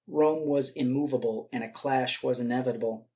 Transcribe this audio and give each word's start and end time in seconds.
Rome 0.07 0.47
was 0.47 0.71
immovable, 0.75 1.47
and 1.51 1.63
a 1.63 1.69
clash 1.69 2.23
was 2.23 2.39
inevitable. 2.39 3.05